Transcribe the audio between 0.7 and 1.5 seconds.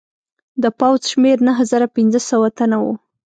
پوځ شمېر